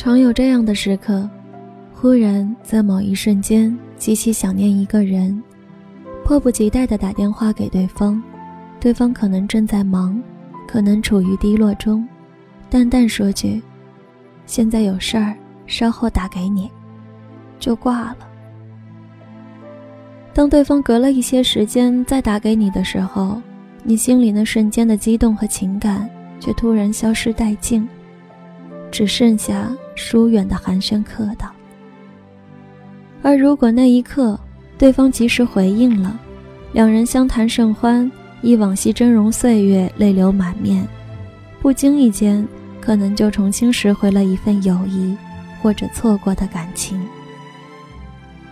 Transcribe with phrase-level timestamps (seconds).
[0.00, 1.28] 常有这样的时刻，
[1.92, 5.42] 忽然在某一瞬间极其想念一个人，
[6.24, 8.22] 迫不及待地打电话给对方，
[8.78, 10.22] 对方可能正在忙，
[10.68, 12.06] 可能处于低落中，
[12.70, 13.60] 淡淡说句
[14.46, 15.34] ：“现在有事儿，
[15.66, 16.70] 稍后打给你。”
[17.58, 18.18] 就挂了。
[20.32, 23.42] 当对方隔了一些时间再打给你的时候，
[23.82, 26.08] 你心里那瞬间的激动和情感
[26.38, 27.88] 却突然消失殆尽，
[28.92, 29.68] 只剩下
[29.98, 31.50] 疏远的寒暄客套。
[33.20, 34.38] 而如果那一刻
[34.78, 36.18] 对方及时回应了，
[36.72, 40.86] 两人相谈甚欢，忆往昔峥嵘岁月，泪流满面，
[41.60, 42.46] 不经意间
[42.80, 45.16] 可能就重新拾回了一份友谊，
[45.60, 46.98] 或者错过的感情。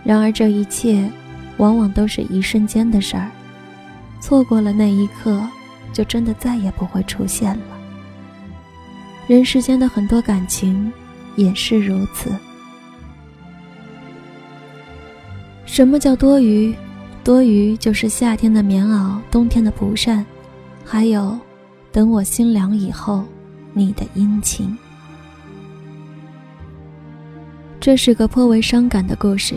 [0.03, 1.09] 然而这一切，
[1.55, 3.31] 往往都是一瞬间的事儿，
[4.19, 5.41] 错过了那一刻，
[5.93, 7.63] 就真的再也不会出现了。
[9.27, 10.91] 人世间的很多感情，
[11.37, 12.29] 也是如此。
[15.65, 16.75] 什么叫多余？
[17.23, 20.25] 多余就是夏天的棉袄，冬天的蒲扇，
[20.83, 21.37] 还有，
[21.91, 23.23] 等我心凉以后，
[23.73, 24.77] 你的殷勤。
[27.79, 29.55] 这是个颇为伤感的故事。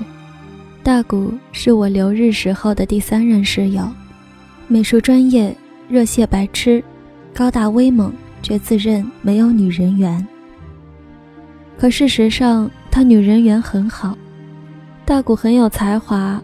[0.82, 3.88] 大谷是我留日时候的第三任室友，
[4.66, 5.56] 美术专业，
[5.88, 6.82] 热血白痴，
[7.32, 10.26] 高大威猛，却自认没有女人缘。
[11.80, 14.14] 可事实上，他女人缘很好。
[15.06, 16.38] 大谷很有才华，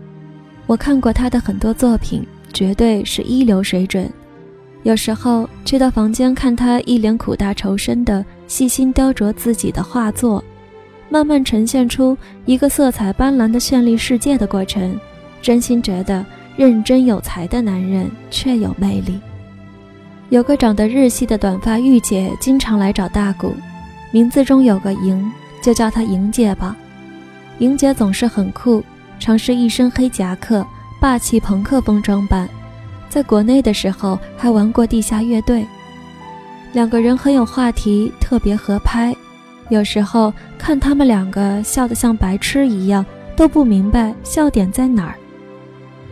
[0.66, 4.10] 我看过他的很多作品，绝对是一流水准。
[4.82, 10.42] 有时候去到房间看他一脸苦大仇深的细心雕琢自己的画作。
[11.10, 14.98] 慢慢呈现出一个色彩斑斓的绚丽世界的过程，
[15.42, 16.24] 真心觉得
[16.56, 19.20] 认真有才的男人确有魅力。
[20.30, 23.52] 有个长得日系的短发御姐经常来找大谷，
[24.10, 25.30] 名字中有个莹，
[25.62, 26.76] 就叫她莹姐吧。
[27.58, 28.82] 莹姐总是很酷，
[29.18, 30.66] 常是一身黑夹克，
[31.00, 32.48] 霸气朋克风装扮。
[33.08, 35.66] 在国内的时候还玩过地下乐队，
[36.72, 39.14] 两个人很有话题，特别合拍。
[39.68, 45.14] 有时候看他们两个笑得像白痴一样，都不明白笑点在哪儿。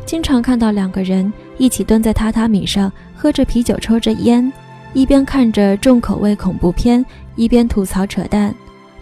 [0.07, 4.53] 经常看到两个人一起蹲在榻榻米上，喝着啤酒，抽着烟，
[4.93, 7.05] 一边看着重口味恐怖片，
[7.37, 8.55] 一边吐槽扯淡，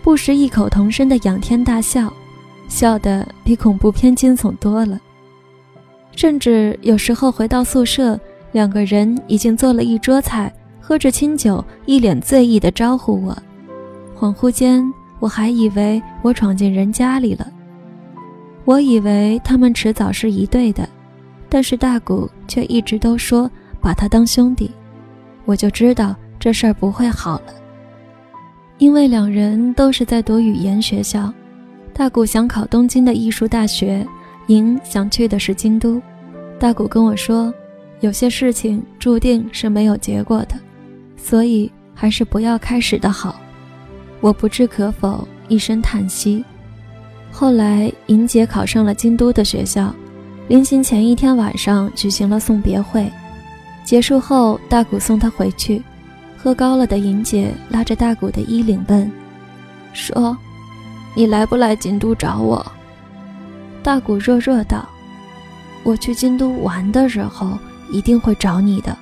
[0.02, 2.12] 不时异口同声的仰天大笑，
[2.68, 4.98] 笑得比恐怖片惊悚多了。
[6.16, 8.18] 甚至有时候回到宿舍，
[8.52, 13.36] 两个人已经做了一桌菜，喝着清酒，一脸醉意的招呼我。
[14.18, 14.84] 恍惚间，
[15.20, 17.46] 我还以为我闯进人家里了。
[18.64, 20.88] 我以为他们迟早是一对的，
[21.48, 23.50] 但是大古却一直都说
[23.80, 24.70] 把他当兄弟，
[25.44, 27.61] 我就知道这事儿不会好了。
[28.82, 31.32] 因为两人都是在读语言学校，
[31.94, 34.04] 大谷想考东京的艺术大学，
[34.48, 36.02] 莹想去的是京都。
[36.58, 37.54] 大谷跟我说，
[38.00, 40.56] 有些事情注定是没有结果的，
[41.16, 43.40] 所以还是不要开始的好。
[44.20, 46.44] 我不置可否，一声叹息。
[47.30, 49.94] 后来，莹姐考上了京都的学校，
[50.48, 53.08] 临行前一天晚上举行了送别会。
[53.84, 55.80] 结束后，大谷送她回去，
[56.42, 59.08] 喝高了的莹姐拉着大谷的衣领问
[59.94, 60.36] ：“说，
[61.14, 62.66] 你来不来京都找我？”
[63.80, 64.84] 大谷弱弱道
[65.84, 67.56] ：“我去京都玩的时候
[67.92, 68.98] 一定会找你的。”“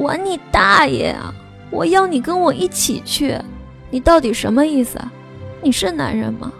[0.00, 1.30] 玩你大爷啊！
[1.70, 3.38] 我要你跟我一起去。”
[3.90, 4.98] 你到底什么意思？
[5.62, 6.50] 你是男人吗？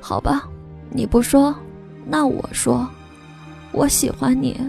[0.00, 0.42] 好吧，
[0.90, 1.54] 你不说，
[2.04, 2.84] 那我说，
[3.70, 4.60] 我喜欢你，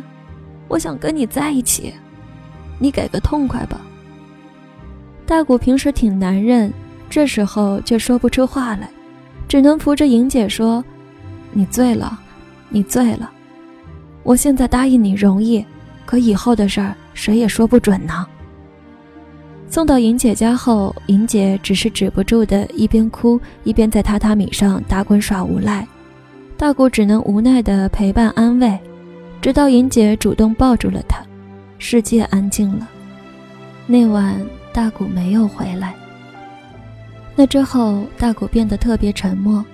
[0.68, 1.94] 我想跟你在一起，
[2.78, 3.82] 你给个痛快吧。
[5.28, 6.74] 大谷平时挺男人，
[7.10, 8.90] 这时候却说不出话来，
[9.46, 10.82] 只能扶着莹姐说
[11.52, 12.18] ：“你醉了，
[12.70, 13.30] 你醉了。
[14.24, 15.64] 我现在答应你容易，
[16.06, 18.26] 可以后的事儿谁也说不准呢。”
[19.70, 25.86] 送到莹姐家后，莹姐只是止不住的一边哭一边在榻榻米上打滚耍无赖，
[26.56, 28.80] 大谷只能无奈的陪伴安慰，
[29.42, 31.22] 直到莹姐主动抱住了他，
[31.80, 32.88] 世界安静了。
[33.86, 34.42] 那晚
[34.78, 35.92] 大谷没有回来。
[37.36, 39.66] 那之后，大谷变得特别沉默，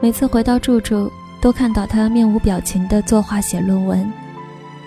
[0.00, 4.10] 每次回到住处，都看到他面无表情的作画写论文，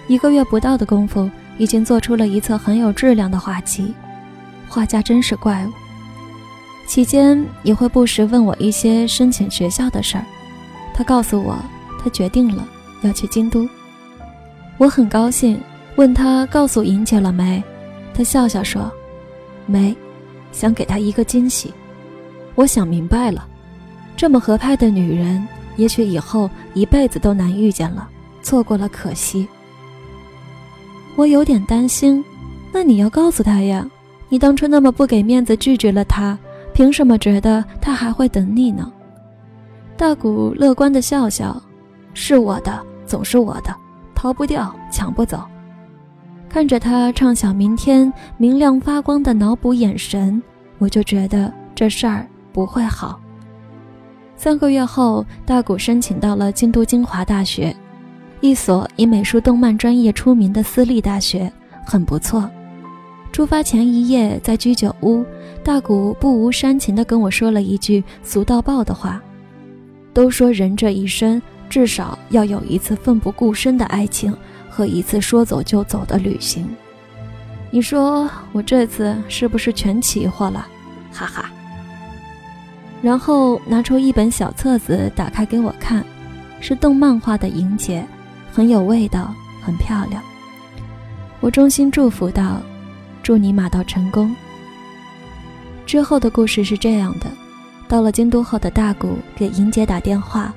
[0.08, 1.30] 一个月不到的功夫，
[1.60, 3.94] 已经做出了一册很有质量的画集。
[4.68, 5.70] 画家真是怪物。
[6.88, 10.26] 期间也会不时问我一些申请学校的事儿。
[10.92, 11.56] 他告诉我，
[12.04, 12.68] 他决定了
[13.04, 13.70] 要去京都。
[14.80, 15.62] 我很高兴，
[15.98, 17.64] 问他告诉莹姐了没？
[18.12, 18.92] 他笑笑说
[19.72, 19.96] ：“没，
[20.52, 21.74] 想给她一个惊喜。”
[22.56, 23.48] 我想明白了，
[24.18, 25.48] 这么合拍的女人，
[25.78, 28.10] 也许以后一辈子都难遇见了，
[28.44, 29.48] 错过了可惜。
[31.16, 32.24] 我有点担心，
[32.74, 33.88] 那你要告诉他呀，
[34.28, 36.38] 你当初那么不给面子拒绝了他，
[36.74, 38.92] 凭什么觉得他还会等你呢？
[39.98, 41.62] 大谷乐观的笑笑，
[42.14, 43.76] 是我的，总是我的，
[44.14, 45.42] 逃不掉，抢不走。
[46.52, 50.44] 看着他畅想明天明亮发光的脑补眼神，
[50.80, 52.28] 我就觉得这事儿。
[52.52, 53.18] 不会好。
[54.36, 57.74] 三个月后，大谷申请到了京都精华大学，
[58.42, 61.50] 一所以美术动漫专业出名的私立大学，
[61.86, 62.52] 很不错。
[63.32, 65.24] 出发前一夜，在居酒屋，
[65.64, 69.22] 大谷不无煽情地跟我说了一句俗到爆的话
[70.14, 74.36] ：“都说人这一生至少要有一次奋不顾身的爱情
[74.70, 76.68] 和一次说走就走的旅行。
[77.70, 80.68] 你说我这次是不是全齐活了？
[81.14, 81.50] 哈哈。”
[83.02, 86.06] 然后拿出一本小册子，打开给我看，
[86.60, 88.06] 是动漫画的莹姐，
[88.52, 89.34] 很有味道，
[89.64, 90.22] 很漂亮。
[91.40, 92.62] 我衷心祝福道
[93.24, 94.36] ：“祝你马到成功。”
[95.88, 97.28] 之后的故事是这样的：
[97.88, 100.54] 到了京都后的大谷给莹姐打电话，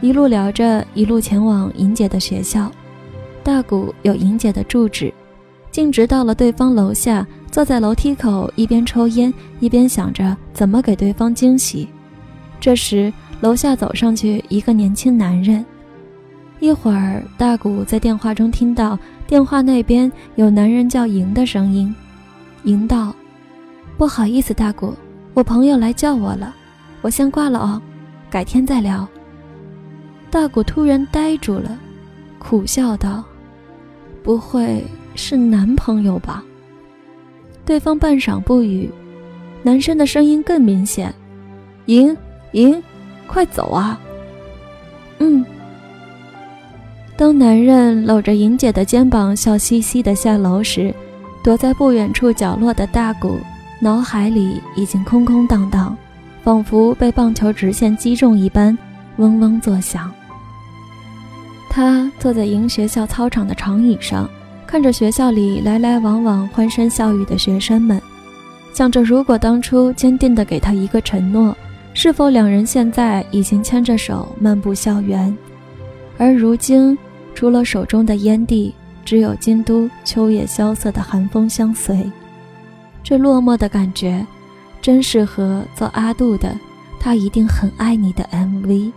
[0.00, 2.70] 一路聊着，一路前往莹姐的学校。
[3.42, 5.12] 大谷有莹姐的住址，
[5.70, 7.26] 径直到了对方楼下。
[7.50, 11.88] 坐在楼梯口，一边抽烟，一边想着怎么给对方惊喜。
[12.60, 15.64] 这时，楼下走上去一个年轻男人。
[16.60, 21.92] 一会儿，大谷在电话中听到电话那边有男人叫莹的声音。
[22.64, 23.14] 莹道
[23.96, 24.94] ：“不好意思，大谷，
[25.32, 26.54] 我朋友来叫我了，
[27.00, 27.80] 我先挂了哦，
[28.28, 29.08] 改天再聊。”
[30.30, 31.78] 大谷突然呆住了，
[32.38, 33.24] 苦笑道
[34.22, 34.84] ：“不会
[35.14, 36.44] 是男朋友吧？”
[37.64, 38.90] 对方半晌不语，
[39.62, 41.14] 男生的声音更明显
[41.86, 42.16] ：“莹
[42.52, 42.82] 莹，
[43.26, 43.98] 快走啊！”
[45.18, 45.44] 嗯。
[47.16, 50.94] 当男人搂着莹姐的肩膀，笑嘻嘻的下楼时，
[51.42, 53.38] 躲在不远处角落的大谷
[53.80, 55.96] 脑海里已经空空荡荡，
[56.44, 58.76] 仿佛被棒球直线击中一般，
[59.16, 60.10] 嗡嗡作响。
[61.70, 64.28] 他坐在莹学校操场的长椅上。
[64.66, 67.98] 看着学校里来来往往欢声笑语的学生们，
[68.74, 71.56] 想着如果当初坚定地给他一个承诺，
[71.94, 75.34] 是否两人现在已经牵着手漫步校园？
[76.18, 76.98] 而如今，
[77.34, 78.74] 除了手中的烟蒂，
[79.06, 82.04] 只有京都秋夜萧瑟的寒风相随。
[83.02, 84.26] 这落寞的感觉，
[84.82, 86.50] 真适合做阿杜的
[87.00, 88.92] 《他一定很爱你》的 MV。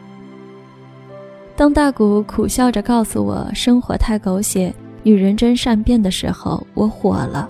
[1.56, 4.74] 当大谷苦笑着告诉我，生活太狗血。
[5.04, 7.48] 女人真善变的时候，我火了。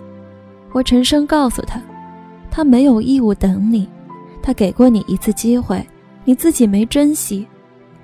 [0.71, 1.81] 我沉声告诉他，
[2.49, 3.87] 他没有义务等你，
[4.41, 5.85] 他给过你一次机会，
[6.23, 7.45] 你自己没珍惜。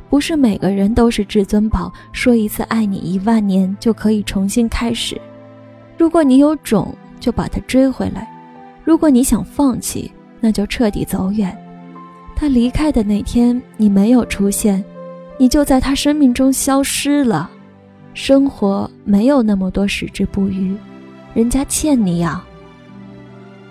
[0.10, 5.20] 不是每个人都是至尊宝，说一次爱你一万年就可以重新开始。
[5.98, 8.22] 如果你有种，就把他追回来；
[8.84, 11.58] 如果你想放弃，那就彻底走远。
[12.36, 14.84] 他离开的那天，你没有出现，
[15.38, 17.50] 你就在他生命中消失了。
[18.14, 20.76] 生活没有那么多矢志不渝，
[21.34, 22.44] 人家欠你呀。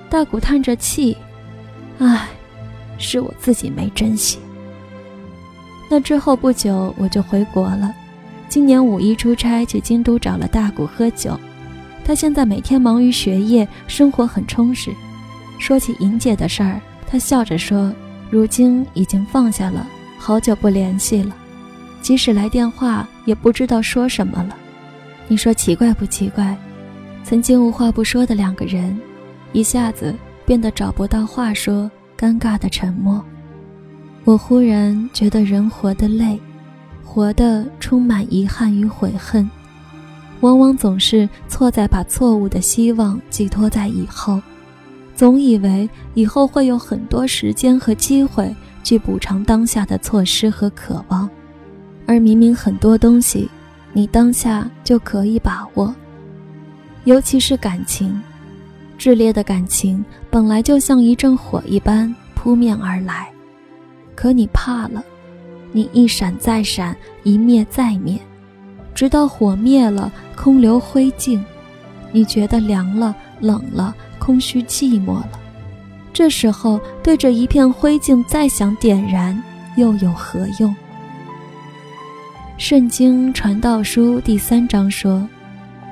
[0.08, 1.16] 大谷叹着气，
[1.98, 2.28] 唉，
[2.96, 4.38] 是我自己没珍惜。
[5.90, 7.92] 那之后不久我就回国了，
[8.48, 11.38] 今年五一出差去京都找了大谷喝酒。
[12.04, 14.92] 他现在每天忙于学业，生活很充实。
[15.58, 17.92] 说起莹姐的事儿，他笑着说
[18.30, 19.84] ：“如今已经放下了，
[20.16, 21.36] 好久不联系了。”
[22.06, 24.56] 即使来电话，也不知道说什么了。
[25.26, 26.56] 你说奇怪不奇怪？
[27.24, 28.96] 曾经无话不说的两个人，
[29.52, 33.20] 一下子变得找不到话说，尴尬的沉默。
[34.22, 36.38] 我忽然觉得人活得累，
[37.04, 39.50] 活得充满遗憾与悔恨，
[40.42, 44.40] 往往总是错在把错误的希望寄托在以后，
[45.16, 51.28] 总以为以后会有很多时间和机会去补偿当下的错失和渴望。
[52.06, 53.48] 而明明很多东西，
[53.92, 55.94] 你当下就可以把握，
[57.04, 58.20] 尤其是感情，
[58.98, 63.28] 炽烈的感情本来就像一阵火一般扑面而来，
[64.14, 65.02] 可你怕了，
[65.72, 68.18] 你一闪再闪，一灭再灭，
[68.94, 71.40] 直到火灭了，空留灰烬，
[72.12, 75.32] 你觉得凉了、冷了、空虚寂寞了，
[76.12, 79.42] 这时候对着一片灰烬再想点燃，
[79.76, 80.70] 又有何用？
[82.58, 85.28] 《圣经·传道书》第三章说：“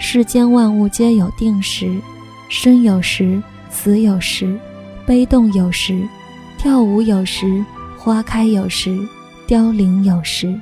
[0.00, 2.00] 世间万物皆有定时，
[2.48, 4.58] 生有时，死有时，
[5.04, 6.08] 悲动有时，
[6.56, 7.62] 跳舞有时，
[7.98, 8.98] 花开有时，
[9.46, 10.58] 凋零有时。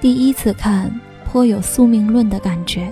[0.00, 0.88] 第一次看，
[1.24, 2.88] 颇有宿命论的感觉，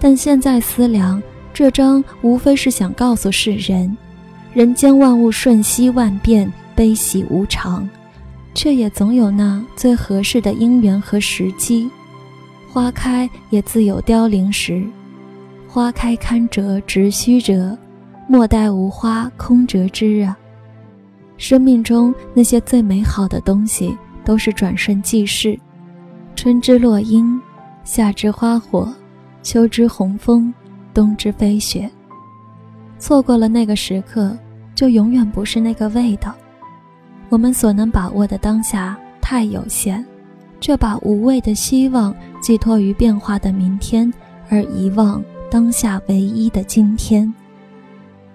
[0.00, 3.96] 但现在思量，这章无非是想告诉世人：
[4.52, 7.88] 人间万物瞬息万变，悲喜无常，
[8.54, 11.90] 却也总有那最合适的因缘和时机。
[12.72, 14.84] 花开也自有凋零时，
[15.68, 17.76] 花开堪折直须折，
[18.28, 20.36] 莫待无花空折枝啊！
[21.36, 25.58] 生命中那些最美好的东西，都是转瞬即逝。
[26.36, 27.40] 春之落樱，
[27.84, 28.92] 夏之花火，
[29.42, 30.52] 秋之红枫，
[30.92, 31.90] 冬之飞雪。
[32.98, 34.36] 错过了那个时刻，
[34.74, 36.34] 就永远不是那个味道。
[37.34, 40.04] 我们所能把握的当下太有限。
[40.60, 44.10] 却把无谓的希望寄托于变化的明天，
[44.48, 47.34] 而遗忘当下唯一的今天。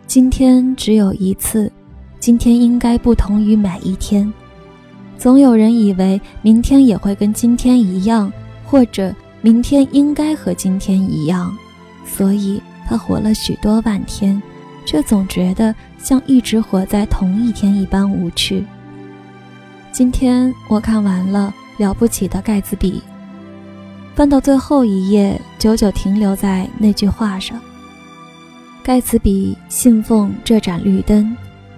[0.06, 1.72] 今天只有一次，
[2.20, 4.32] 今天应该不同于每一天。
[5.18, 8.29] 总有人以为明天也会跟今天一样，
[8.65, 11.56] 或者明天应该和今天一样，
[12.06, 14.39] 所以他活了许多万天，
[14.86, 18.63] 却总觉得像一直活在同一天一般无趣。
[20.00, 21.53] 今天我看完了。
[21.75, 23.01] 了不起的盖茨比，
[24.15, 27.60] 翻到最后一页，久久停留在那句话上。
[28.82, 31.36] 盖茨比信奉这盏绿灯，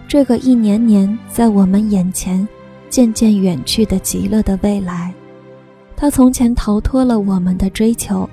[0.07, 2.47] 这个一年年在我们眼前
[2.91, 5.11] 渐渐远去的极乐的未来。
[5.95, 8.29] 他从前逃脱了我们的追求，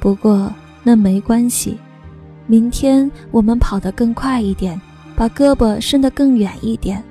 [0.00, 0.50] 不过
[0.82, 1.76] 那没关系。
[2.46, 4.80] 明天我们跑得更快一点，
[5.14, 7.04] 把胳膊伸得更远一点，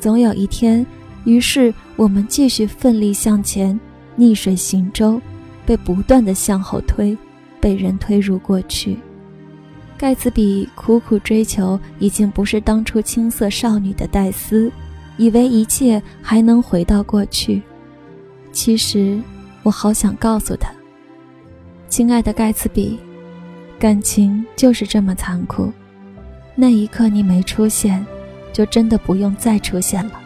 [0.00, 0.84] 总有一天。
[1.24, 3.78] 于是我们继续奋力向前，
[4.16, 5.20] 逆水行舟，
[5.64, 7.16] 被不断的向后推，
[7.60, 8.98] 被人推入过去。
[9.96, 14.70] 盖茨比苦苦追求，已经不是当初青涩少女的黛丝，
[15.16, 17.62] 以为一切还能回到过去。
[18.50, 19.20] 其实，
[19.62, 20.72] 我好想告诉他，
[21.88, 22.98] 亲爱的盖茨比，
[23.78, 25.72] 感情就是这么残酷。
[26.56, 28.04] 那一刻你没出现，
[28.52, 30.21] 就真的不用再出现了。